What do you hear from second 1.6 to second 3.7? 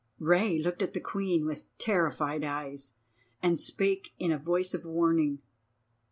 terrified eyes, and